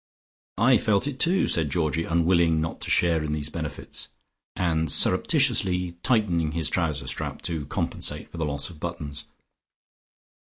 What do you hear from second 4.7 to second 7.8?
surreptitiously tightening his trouser strap to